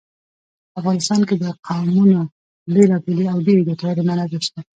په 0.71 0.75
افغانستان 0.81 1.21
کې 1.27 1.35
د 1.43 1.45
قومونه 1.67 2.19
بېلابېلې 2.73 3.25
او 3.33 3.37
ډېرې 3.45 3.61
ګټورې 3.69 4.01
منابع 4.09 4.39
شته. 4.47 4.59